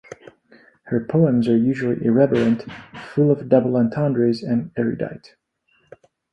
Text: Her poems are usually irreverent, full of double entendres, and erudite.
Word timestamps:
Her 0.85 1.05
poems 1.05 1.47
are 1.47 1.55
usually 1.55 2.03
irreverent, 2.03 2.65
full 3.13 3.29
of 3.29 3.47
double 3.47 3.77
entendres, 3.77 4.41
and 4.41 4.71
erudite. 4.75 5.35